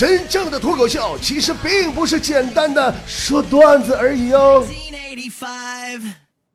[0.00, 4.66] 真正的脱口秀其实并不是简单的说段子而已哦。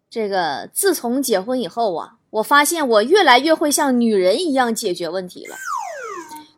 [0.09, 5.55] 这个自从结婚以后啊，我发现我越来越会像女人一样解决问题了。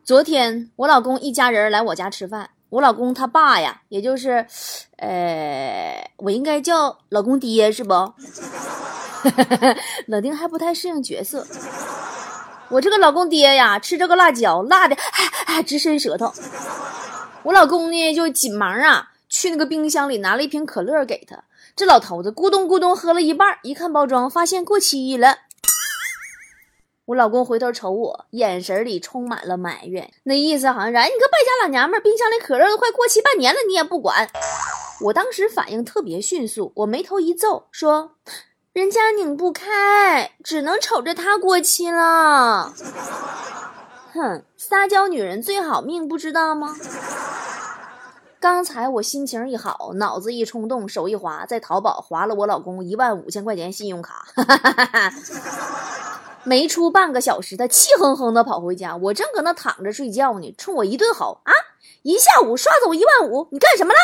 [0.06, 4.46] 昨天我老公一家人来我家吃饭，我老公他爸呀，也就是，
[4.96, 8.14] 呃，我应该叫老公爹是不？
[10.08, 11.46] 冷丁还不太适应角色。
[12.70, 14.96] 我这个老公爹呀，吃这个辣椒辣的，
[15.46, 16.34] 哎直伸舌头。
[17.44, 21.44] 我老公呢就紧忙啊，去那个冰箱里拿了一瓶可乐给他。
[21.76, 25.38] 这老头子咕咚咕咚喝了一半，一看包装，发现过期了。
[27.06, 34.28] 我老公回头瞅我，眼神里充满了埋怨，那意思好像是：哎，你个败家老娘们，冰箱里可乐都快过期半年了，你也不管。
[35.06, 38.16] 我当时反应特别迅速，我眉头一皱，说。
[38.78, 42.72] 人家拧不开，只能瞅着他过期了。
[44.14, 46.76] 哼，撒娇女人最好命，不知道吗？
[48.40, 54.28] 刚才我心情一好，脑子一冲动，手一滑，在淘宝划了我老公一万五千块钱信用卡。
[56.46, 61.52] 没出半个小时，他气哼哼的跑回家，我正搁那躺着睡觉呢，冲我一顿吼啊！
[62.04, 63.98] 一下午刷走一万五，你干什么了？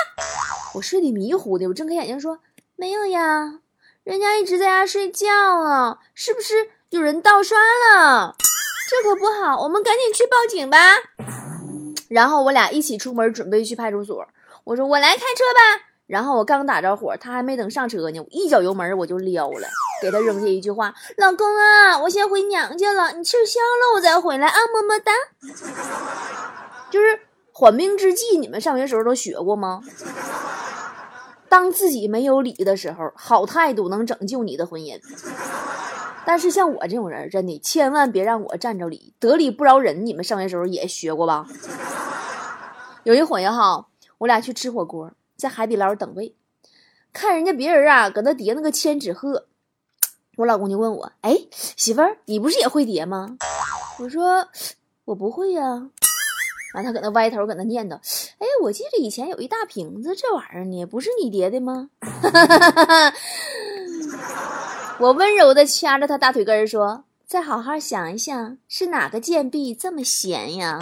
[0.73, 2.39] 我睡得迷糊的，我睁开眼睛说
[2.75, 3.59] 没有呀。
[4.03, 5.29] 人家一直在家睡觉
[5.61, 6.55] 啊，是不是
[6.89, 8.35] 有人盗刷了？
[8.89, 10.77] 这可不好，我们赶紧去报警吧。
[12.09, 14.27] 然后我俩一起出门，准备去派出所。
[14.65, 15.85] 我说我来开车吧。
[16.05, 19.69] 然后我刚打着火，他还没等上车呢，我一脚油门我就撩了，
[20.01, 25.13] 给他扔下一句话：“老公啊，我先回娘家了，你气消了我再回来啊，么么哒。
[26.91, 27.21] ”就是
[27.53, 29.81] 缓兵之计，你们上学时候都学过吗？
[31.53, 34.99] 当自己没有理的时候，好态度能拯救你的婚姻。
[36.25, 40.03] 但是像我这种人，真的千万别让我占着理，得理不饶人。
[40.03, 41.45] 你们上学时候也学过吧？
[43.05, 43.85] 有一回哈，
[44.17, 46.35] 我俩去吃火锅，在海底捞等位，
[47.13, 49.45] 看人家别人啊搁那叠那个千纸鹤，
[50.38, 53.38] 我老公就问我：“哎，媳妇儿，你不是也会叠吗？”
[54.01, 54.47] 我说
[55.05, 55.91] ：“我不会呀。”
[56.73, 57.95] 完，他搁那歪头，搁那念叨
[58.39, 61.89] ：“哎，我记得以前有一大瓶子这玩意儿呢，不是你叠的吗？”
[65.00, 70.79] 我温柔的掐着他大腿根儿说：“再好好想一想，是哪个贱婢这么闲呀？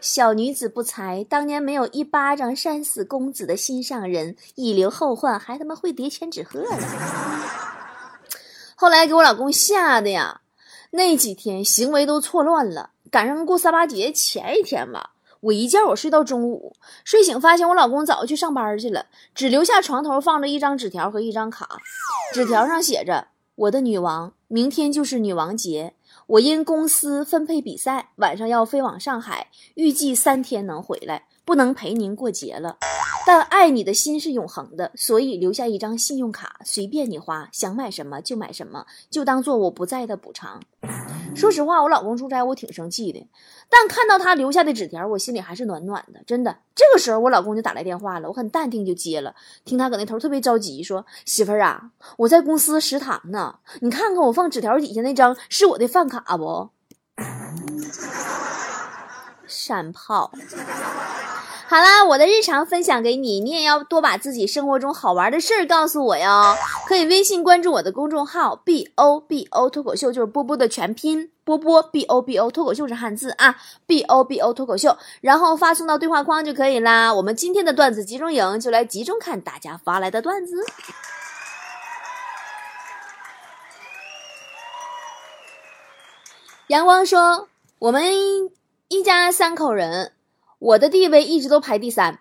[0.00, 6.76] 小女子不才，当年没有一巴掌扇死公子的心上人，以留后患，还他妈会叠千纸鹤呢。
[8.74, 10.40] 后来给我老公吓得呀，
[10.90, 16.74] 那几天行为都错乱了。”赶上过三八节前一天吧，我一觉我睡到中午，
[17.04, 21.68] 睡醒发现我老公早就去上班去了，只留下床头放着一张纸条和一张卡，
[22.32, 25.92] 纸条上写着：“我的女王，明天就是女王节，
[26.26, 32.78] 我因公司分配比赛，晚上要飞往上海，预计三天能回来，不能陪您过节了。
[33.26, 40.58] 但爱你的心是永恒的，所以留下一张信用卡，随便你花，想买什么就买什么，就当做我不在的补偿。”
[41.34, 43.26] 说实话，我老公出差，我挺生气的。
[43.68, 46.22] 但看到他留下的纸条，我心里还是暖暖的。
[46.26, 49.34] 真的，这个时候我老公就打来电话了，我很淡定就接了。
[49.64, 56.70] 听他搁那头特别着急，说：“媳妇儿啊，我在公司食堂呢，你看看我放纸条底下那张是我的饭卡不？”
[59.46, 60.32] 山炮。
[61.72, 66.54] 好啦，我的日常分享给你，你也要多把自己生活中好玩的事儿告诉我哟。
[66.86, 73.56] 可以微信关注我的公众号 “b o b o” 脱口秀，就是波波的全拼，波波 b o b o 脱口秀是汉字啊
[73.86, 77.14] ，b o b o 脱口秀，然后发送到对话框就可以啦。
[77.14, 80.62] 我们今天的段子集中营就来集中看大家发来的段子。
[86.66, 87.48] 阳光说
[87.80, 88.12] ：“我们
[88.88, 90.12] 一家三口人。”
[90.62, 92.20] 我的地位一直都排第三，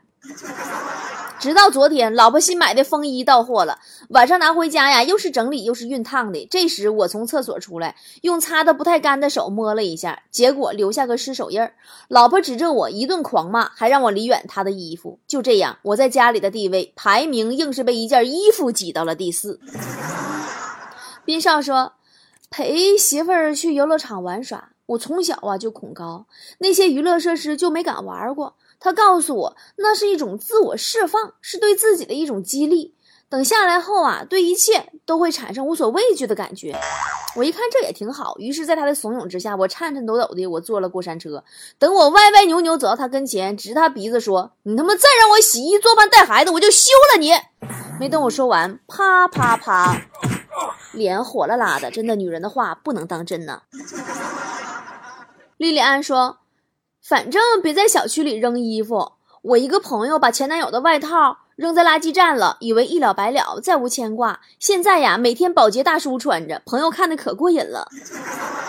[1.39, 3.77] 直到昨天，老婆新买的风衣到货了，
[4.09, 6.47] 晚上拿回家呀，又是整理又是熨烫的。
[6.49, 11.75] 这时我从厕所出来，用擦的不太干的手摸了一下，结果留下个湿手印儿。
[12.07, 15.19] 老婆指着我一顿狂骂，还让我离远她的衣服。
[15.27, 19.59] 就这样，我在家里的地位排名硬是被一件衣服挤到了第四。
[21.23, 21.93] 斌少说，
[22.49, 24.70] 陪媳妇儿去游乐场玩耍。
[24.85, 26.25] 我从小啊就恐高，
[26.59, 28.55] 那些娱乐设施就没敢玩过。
[28.79, 32.95] 他告诉我，那是一种自我释放，是对自己的一种激励。
[33.29, 36.77] 等下来后啊，对一切都会产生无所畏惧的感觉。
[37.37, 41.41] 我一看这也挺好，于是，在他的怂恿之下，我颤颤抖抖的我坐了过山车。
[41.79, 47.31] 等我歪歪扭扭走到他跟前，指他鼻子说：“你他妈再让我洗衣做饭带孩子，我就休了你！”
[47.97, 49.95] 没等我说完，啪啪啪，
[50.91, 51.89] 脸火辣辣的。
[51.89, 53.61] 真的，女人的话不能当真呐。
[55.61, 56.39] 莉莉安说
[56.99, 59.11] ：“反正别在小区里扔衣服。
[59.43, 64.41] 我一个朋友把前男友的外套扔在垃圾站了，以为一了百了，再无牵挂。
[64.57, 67.87] 现在呀，每天保洁大叔穿着，朋友看的可过瘾了。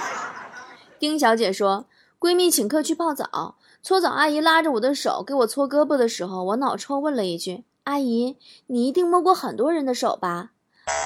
[1.01, 1.87] 丁小姐说，
[2.21, 8.37] 闺蜜请客去泡澡，搓澡阿姨拉着我的手给我搓胳膊的时候，我脑抽问了一句：“阿姨，
[8.67, 10.51] 你一定摸过很多人的手吧？”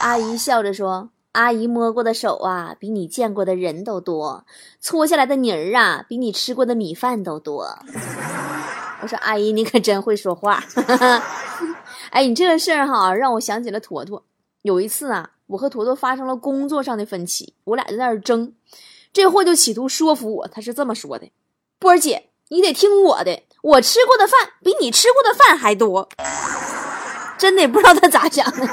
[0.02, 1.10] 阿姨笑着说。
[1.36, 4.46] 阿姨摸过的手啊，比你见过的人都多；
[4.80, 7.78] 搓下来的泥儿啊，比你吃过的米饭都多。
[9.02, 10.64] 我说阿姨，你可真会说话。
[12.08, 14.24] 哎，你这个事儿哈，让我想起了坨坨。
[14.62, 18.54] 有一次啊，我和坨坨发生了工作上的分歧，我俩就在那儿争。
[19.12, 21.30] 这货就企图说服我，他是这么说的
[21.78, 26.08] ：“波儿姐，你得听我的，我吃过的饭比你吃过的饭还多。”
[27.36, 28.66] 真的不知道他咋想的。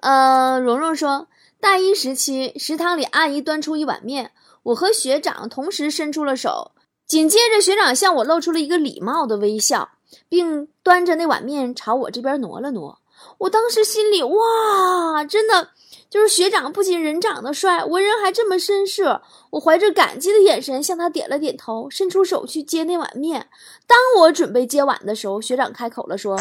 [0.00, 1.26] 呃，蓉蓉说，
[1.60, 4.30] 大一时期食堂里阿姨端出一碗面，
[4.62, 6.72] 我和学长同时伸出了手，
[7.06, 9.90] 紧接着学长向我露出了一个礼貌的微笑，
[10.28, 13.00] 并端着那碗面朝我这边挪了挪。
[13.38, 15.70] 我当时心里哇，真的
[16.08, 19.20] 就是学长不仅人长得帅，为人还这么绅士。
[19.50, 23.48] 我怀着感激的眼神向他点了点头，伸出手去接那碗面。
[23.88, 26.38] 当我准备接碗的时候，学长开口了，说：“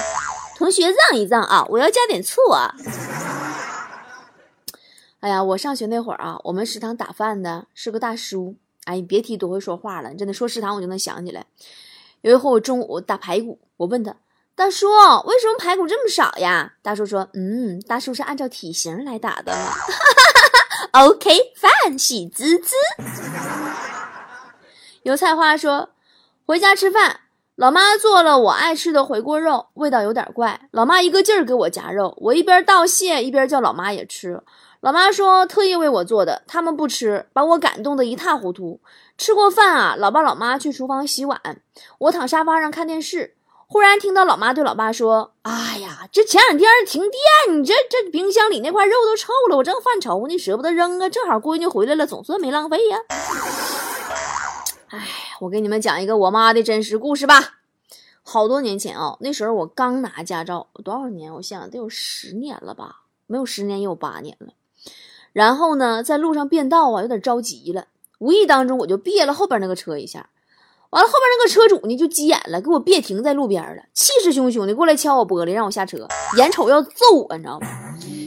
[0.60, 2.76] 同学让一让啊，我要加点醋啊。”
[5.20, 8.56] 哎呀，我上学那会儿啊，我们食堂打饭的是个大叔。
[8.86, 11.46] 哎，你别提多会说话了，真的说食堂我就能想起来。
[12.22, 14.16] 有一回我中午打排骨，我问他
[14.56, 14.88] ：“大叔，
[15.26, 19.54] 为什么排骨这么少呀？”大叔说：“嗯，大叔是按照体型来打的。
[20.94, 22.76] ”OK，饭喜滋滋。
[25.04, 25.90] 油菜花说
[26.46, 27.22] ：“回家吃饭，
[27.56, 30.70] 老妈做了我爱吃的回锅肉，味道有点怪。
[30.72, 34.42] 老妈一个劲儿给我夹肉，我一边道谢一边叫老妈也吃。”
[34.80, 38.80] 老妈说特意为我做的，他们不吃，把我感动得一塌糊涂。
[39.18, 41.42] 吃过饭啊，老爸老妈去厨房洗碗，
[41.98, 43.36] 我躺沙发上看电视，
[43.66, 53.00] 忽然听到老妈对老爸说：“哎呀，这前两天停电，你这这冰箱里那块肉都臭了，我正犯愁呢，舍不得扔啊，正好闺女回来了，总算没浪费呀。”
[54.90, 55.08] 哎，
[55.42, 57.56] 我给你们讲一个我妈的真实故事吧。
[58.22, 61.34] 好多年前啊，那时候我刚拿驾照，多少年？
[61.34, 63.02] 我想得有十年了吧？
[63.26, 64.54] 没有十年也有八年了。
[65.38, 67.86] 然后呢，在路上变道啊，有点着急了，
[68.18, 70.32] 无意当中我就别了后边那个车一下，
[70.90, 76.08] 完了后边那个车主呢就急眼了，给我别停在路边了，气势汹汹的过来敲我玻璃，让我下车，
[76.38, 77.68] 眼瞅要揍我，你知道吗？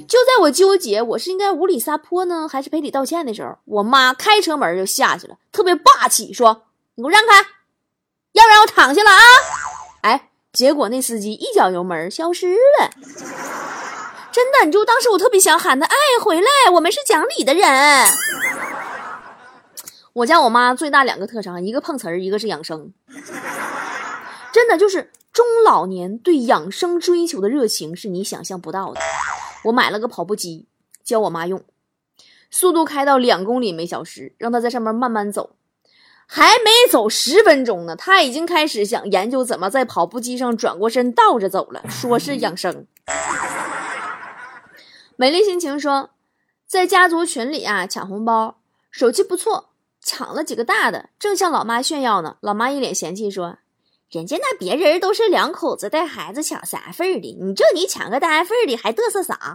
[0.07, 6.63] 就在我纠结我是应该无理撒泼呢，还是赔礼道歉的时候，我妈开车门就下去了，特别霸气，说
[6.95, 7.39] ：“你给我让开，
[8.35, 9.19] 要不然我躺下了啊！”
[10.03, 12.91] 哎，结果那司机一脚油门消失了。
[14.33, 17.65] 真的，你就当时我特别想喊他，哎，回来，我们是讲理的人。
[20.13, 22.93] 我家我妈最大两个特长，一个碰瓷儿，一个是养生。
[24.53, 29.01] 真的就是中老年对养生追求的热情是你想象不到的。
[29.65, 30.67] 我买了个跑步机，
[31.05, 31.63] 教我妈用，
[32.51, 35.51] 速度开到两公里每小时，让她在上面慢慢走。
[36.27, 42.87] 还没走十分钟呢，她已经开始想研究怎么在跑步机上转过身倒着走了，说是养生。
[45.21, 46.13] 美丽心情说，
[46.67, 48.57] 在家族群里啊抢红包，
[48.91, 49.69] 手气不错，
[50.03, 52.39] 抢了几个大的，正向老妈炫耀呢。
[52.41, 53.59] 老妈一脸嫌弃说
[54.09, 59.55] ：“人家那别人都是两口子带孩子抢三份的，你这你抢个单份的，还嘚瑟啥？”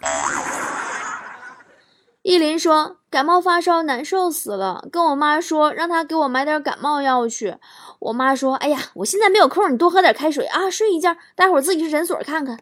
[2.26, 7.56] 依林说：“感冒发烧难受死了，跟我妈说让她给我买点感冒药去。
[8.00, 12.58] 我妈说：‘哎呀，我现在没有空，你多喝点开水啊，睡一觉，待会儿自己去诊所看看。’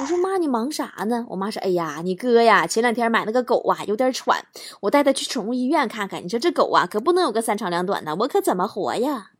[0.00, 1.26] 我说妈，你忙啥呢？
[1.28, 4.42] 我妈说：‘哎呀，你哥呀，前两天买那个狗啊，有点喘，
[4.80, 6.24] 我带他去宠物医院看看。
[6.24, 9.32] 你说这狗啊，可不能有个三长两短的，我可怎么活呀？’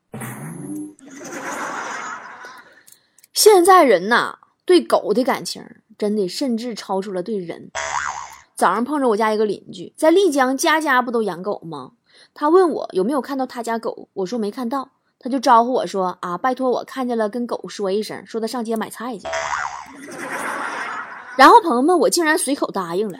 [3.32, 4.36] 现在人呐，
[4.66, 5.64] 对狗的感情
[5.96, 7.70] 真的甚至超出了对人。”
[8.62, 11.94] 早上碰着我家一个邻居，在丽江家家不都养狗吗？
[12.32, 19.26] 他问我有没有看到他家狗，我说没看到，他就招呼我说啊，拜托我看见了跟狗说一声，说他上街买菜去。
[21.36, 23.18] 然后朋友们，我竟然随口答应了。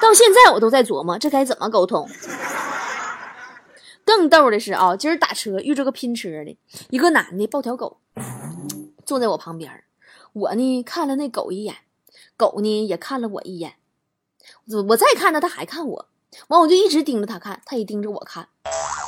[0.00, 2.08] 到现在我都在琢磨这该怎么沟通。
[4.06, 6.56] 更逗的是啊，今儿打车遇着个拼车的，
[6.88, 7.98] 一个男的抱条狗，
[9.04, 9.84] 坐在我旁边，
[10.32, 11.76] 我呢看了那狗一眼，
[12.38, 13.74] 狗呢也看了我一眼。
[14.88, 16.08] 我再看他，他还看我，
[16.48, 18.48] 完我就一直盯着他看，他也盯着我看，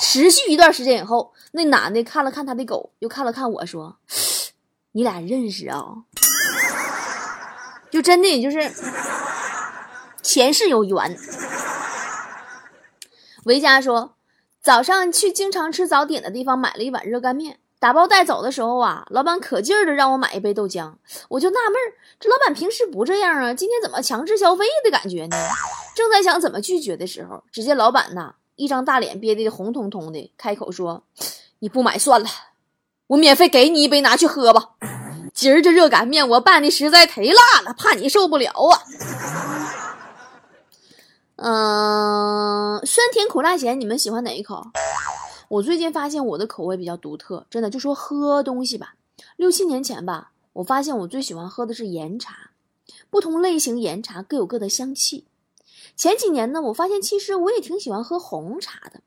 [0.01, 3.97] 持续一段时间以后，那男的看了看他的狗，又看了看我说
[4.93, 6.05] ：“你俩认识啊？”
[7.91, 8.73] 就真的就是
[10.23, 11.19] 前世有缘。
[13.45, 14.15] 维嘉说
[14.63, 20.93] ：“早上去经常吃早点的地方买了一碗热干面，打包带走的时候啊，老板可劲儿的让我买一杯豆浆，
[21.29, 25.37] 我就纳闷儿，这老板平时不这样啊，今天怎么强制消费的感觉呢？
[25.97, 31.03] 正在想怎么拒绝的时候，只见老板呐，一张大脸憋得红彤彤的，开口说
[31.59, 32.29] ：“你不买算了，
[33.09, 34.75] 我免费给你一杯，拿去喝吧。
[35.35, 38.79] 今儿这热干面我拌的实在忒辣了，怕你受不了啊。
[41.35, 44.69] ”嗯，酸甜苦辣咸，你们喜欢哪一口？
[45.53, 48.95] 我最近发现我的口味比较独特，真的就说喝东西吧。
[49.37, 52.53] 六七年前吧，我发现我最喜欢喝的是岩茶，
[53.11, 55.27] 不同类型岩茶各有各的香气。
[55.95, 59.03] 前几年呢，我发现其实我也挺喜欢喝红茶的，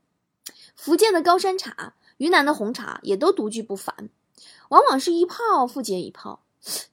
[0.75, 4.11] 福建的高山茶、云南的红茶也都独具不凡，
[4.69, 6.43] 往往是一泡复接一泡。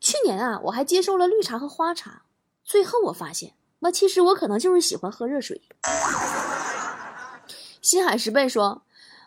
[0.01, 2.23] 去年啊，我还接受了绿茶和花茶，
[2.65, 3.53] 最后我发现。
[3.81, 5.61] 那其实我可能就是喜欢喝热水。
[7.83, 8.81] 心海十倍说，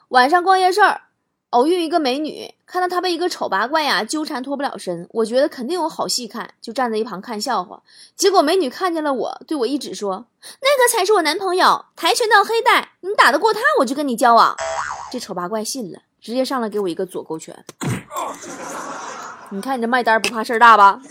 [0.09, 1.01] 晚上逛夜市儿，
[1.49, 7.81] 偶遇一个美女，看到她被一个丑八怪呀纠缠脱不了身，我觉得肯定有好戏看，就站在一旁看笑话。
[8.15, 10.27] 结果美女看见了我，对我一指说
[10.61, 14.55] ：“那个才是我男朋友，跆拳道黑带，你打得过他，我就跟你交往。”
[15.11, 17.65] 这丑八怪信了，直接上来给我一个左勾拳。
[19.49, 21.01] 你看你这卖单不怕事儿大吧？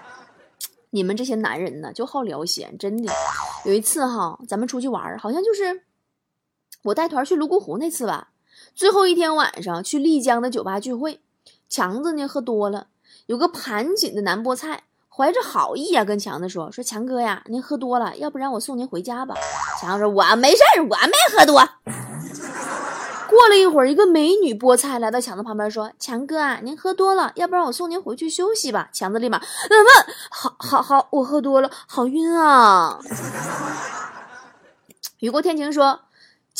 [0.90, 3.12] 你们这些男人呢，就好聊闲，真的。
[3.64, 5.82] 有一次哈，咱们出去玩，好像就是
[6.84, 8.28] 我带团去泸沽湖那次吧。
[8.74, 11.20] 最后一天晚上去丽江的酒吧聚会，
[11.68, 12.86] 强子呢喝多了，
[13.26, 19.34] 有个盘锦的男菠菜，怀着好意啊，跟强子说：“说强哥呀，您喝多了，要不然我送您回家吧。”
[19.80, 21.68] 强子说：“我没事儿，我没喝多。”
[23.28, 29.86] 过了一会儿，一个美女菠菜来到强子旁边说：“强哥啊，您喝多了，要不然我送您回去休息吧。”强子立马：“嗯嗯，
[30.30, 32.98] 好，好，好，我喝多了，好晕啊。”
[35.20, 36.00] 雨过天晴说：“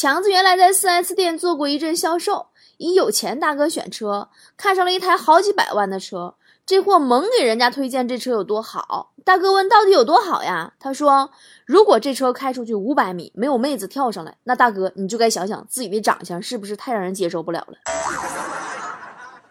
[0.00, 2.46] 强子原来在四 S 店做过一阵销售，
[2.78, 10.72] 以有钱大哥选车，看上了一台好几百万的车。”这货猛给人家推荐这车有多好，大哥问到底有多好呀？
[10.80, 11.30] 他说，
[11.66, 17.76] 如果这车开出去五百米没有妹子跳上来，那大哥你就该想想自己的长相是不是太让人接受不了了。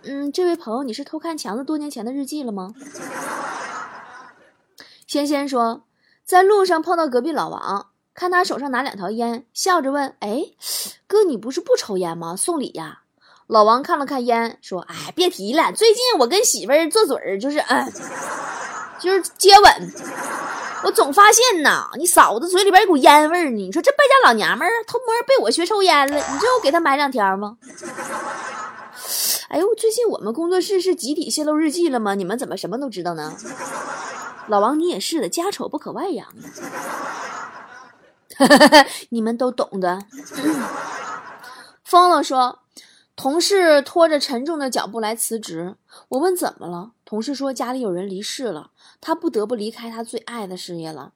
[0.02, 2.74] 嗯，这位朋友，你是偷看强子多年前的日记了吗？
[5.06, 5.84] 仙仙说，
[6.26, 7.89] 在路上碰到隔壁老王，
[8.20, 10.44] 看他手上拿两条烟，笑着问：“哎，
[11.08, 12.36] 哥，你不是不抽烟吗？
[12.36, 13.04] 送礼呀？”
[13.48, 17.90] 老王看了看烟，说：“哎，别提了，最近我跟媳妇儿做嘴儿，就是嗯，
[19.00, 19.94] 就是接吻。
[20.84, 23.56] 我总发现呐，你嫂子嘴里边有股烟味儿呢。
[23.56, 27.58] 你说这败家老娘们儿偷摸被我学抽烟了，你知道我给她买两条吗？
[29.48, 32.16] 哎呦，最近我们工作室是集体泄露日记了吗？
[32.16, 33.34] 你们怎么什么都知道呢？
[34.48, 36.99] 老王，你也是的，家丑不可外扬啊。
[39.10, 40.06] 你们都懂的。
[41.84, 42.60] 疯了说。”
[43.20, 45.76] 同事拖着沉重的脚步来辞职，
[46.08, 51.12] 我问怎么了，同事说家里有人离世了，他不得不离开他最爱的事业了。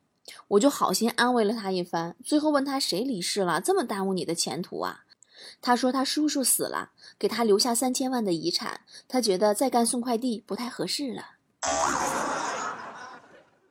[0.50, 5.06] 我就好心安慰了他一番，最后问他谁离世了，这么耽误你的前途啊？
[5.62, 11.24] 他说他叔叔死了，给他留下三千万的遗产，他觉得再干送快递不太合适了。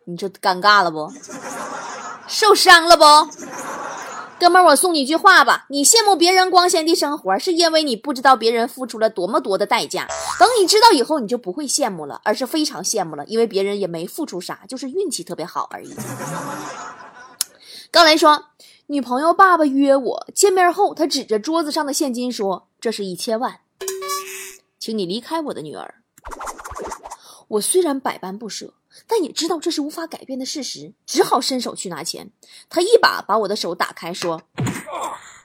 [0.06, 1.12] 你这尴尬了不？
[2.26, 3.04] 受伤了不？
[4.40, 10.08] 哥们儿，我送你一句话吧：你羡慕别人光鲜的生活，是因为你不知道别人付出了多么多的代价。
[10.40, 15.94] 等你知道以后，你就不会羡慕了，而是非常羡慕了，因为别人也没付出啥，就是运气特别好而已。
[17.92, 18.46] 高雷说，
[18.86, 23.60] 女朋友爸爸约我见面后，他指着桌子上的现金说：“这是一千万，
[24.80, 25.94] 请你离开我的女儿。”
[27.46, 28.74] 我虽然百般不舍。
[29.06, 32.30] 但也知道这是无法改变的事实，只好伸手去拿钱。
[32.68, 34.42] 他一把把我的手打开，说：“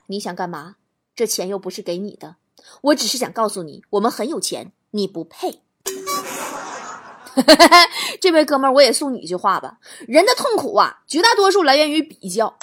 [0.07, 0.75] 你想干嘛？
[1.15, 2.35] 这钱又不是给你的，
[2.81, 5.61] 我只是想告诉你，我们很有钱，你不配。”
[8.19, 9.77] 这位哥们儿，我也送你一句话吧：
[10.07, 12.57] 人的痛苦啊，绝大多数来源于比较。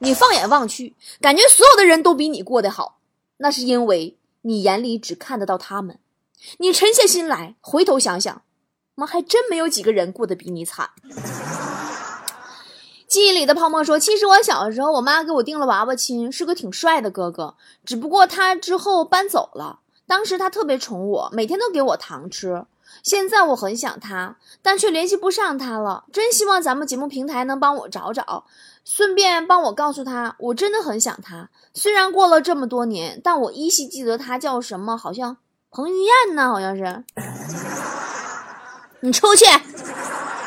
[0.00, 2.98] 你放眼望去，感觉所有的人都比你过得好，
[3.38, 5.98] 那是因为你眼里只看得到他们。
[6.58, 8.42] 你沉下心来，回头想想。
[8.94, 10.90] 妈，还真没有几个人过得比你惨。
[13.06, 17.54] 记忆里的泡沫说：“其实我小的时候，我妈给我订了娃娃亲，是个挺帅的哥哥。
[17.84, 19.80] 只不过他之后搬走了。
[20.06, 22.64] 当时他特别宠我，每天都给我糖吃。
[23.02, 26.04] 现在我很想他，但却联系不上他了。
[26.12, 28.46] 真希望咱们节目平台能帮我找找，
[28.84, 31.50] 顺便帮我告诉他，我真的很想他。
[31.72, 35.36] 虽然过了这么多年，但我依稀记得他叫什么，好像
[35.70, 37.04] 彭于晏呢，好像是。”
[39.04, 39.44] 你出去，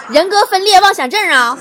[0.09, 1.55] 人格分裂妄想症啊！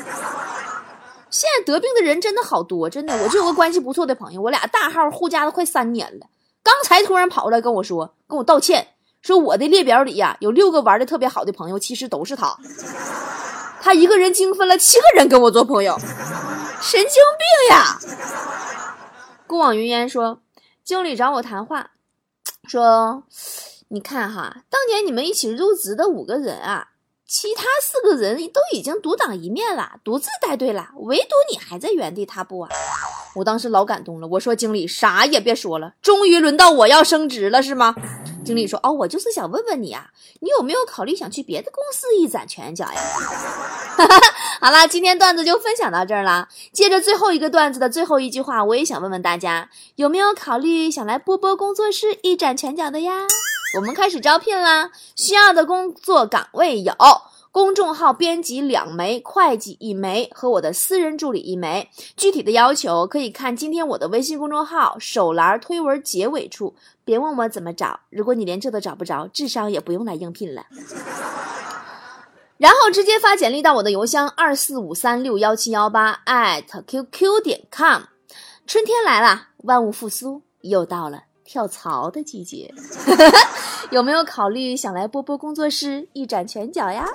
[1.29, 3.15] 现在得病的人真的好多，真的。
[3.23, 6.27] 我就有个关系不错的朋友，我俩大号互加了快三年了，
[6.63, 12.57] 刚才突然跑过来跟我说，跟我道歉，说我的列表里呀有六个玩的特别好的朋友，其实都是他。
[13.83, 15.99] 他一个人精分了七个人跟我做朋友，
[16.81, 17.11] 神经
[17.69, 17.99] 病呀！
[19.47, 20.41] 过往云烟说，
[20.83, 21.91] 经理找我谈话，
[22.67, 23.23] 说，
[23.89, 26.89] 你看哈，当年你们一起入职的五个人啊。
[27.29, 32.71] 其他四个人都已经独当一面了，独自带队了，唯独你还在原地踏步啊！
[33.35, 37.97] 我当时老感动了，我说经理啥也别说了，终于轮到我要升职了是吗？
[38.45, 42.93] 经理说哦，我就是想问问你啊，你有没有考虑想去别的公司一展拳脚呀？
[43.97, 44.21] 哈 哈
[44.61, 46.47] 好啦，今天段子就分享到这儿了。
[46.73, 53.27] 接着最后一个段子的最后一句话，我也想问问大家，有没有考虑想来波波工作室一展拳脚的呀？
[53.77, 54.91] 我们开始招聘啦！
[55.15, 56.95] 需要的工作岗位有：
[57.53, 61.91] 公众号编辑两枚，会计一枚，和我的私人助理一枚。
[62.17, 66.75] 具体的要求可以看今天我的微信公众号手栏推文结尾处。
[67.05, 70.65] 别问我怎么找，如果你连这都找不着，智商也不用来应聘了。
[72.57, 78.05] 然后直接发简历到我的邮箱二四五三六幺七幺八 at qq 点 com。
[78.67, 81.25] 春天来了，万物复苏，又到了。
[81.47, 82.73] 跳槽的季节，
[83.91, 87.07] 有没有考虑想来波波工作室一展拳脚呀？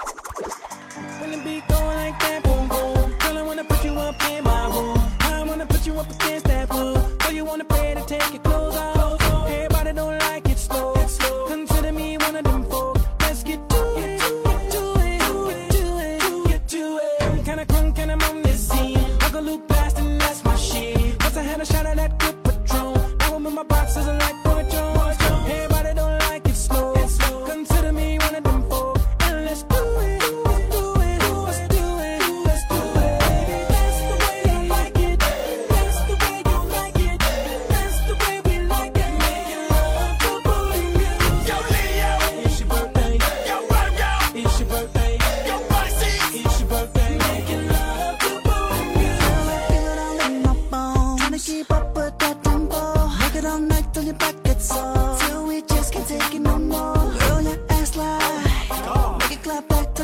[24.02, 24.51] feeling like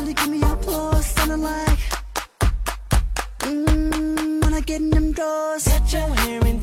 [0.06, 1.78] you give me applause floor, sounding like.
[3.40, 6.57] Mmm, when I get in them drawers, Set your hearing.